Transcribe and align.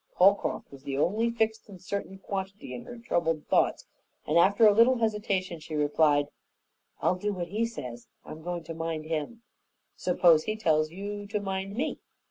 Holcroft 0.15 0.71
was 0.71 0.81
the 0.81 0.97
only 0.97 1.29
fixed 1.29 1.69
and 1.69 1.79
certain 1.79 2.17
quantity 2.17 2.73
in 2.73 2.85
her 2.85 2.97
troubled 2.97 3.45
thoughts, 3.45 3.85
and 4.25 4.35
after 4.35 4.65
a 4.65 4.73
little 4.73 4.97
hesitation 4.97 5.59
she 5.59 5.75
replied, 5.75 6.25
"I'll 7.03 7.13
do 7.13 7.31
what 7.31 7.49
he 7.49 7.67
says; 7.67 8.07
I'm 8.25 8.41
goin' 8.41 8.63
to 8.63 8.73
mind 8.73 9.05
him." 9.05 9.43
"Suppose 9.95 10.45
he 10.45 10.55
tells 10.55 10.89
you 10.89 11.27
to 11.27 11.39
mind 11.39 11.75
me?" 11.75 11.99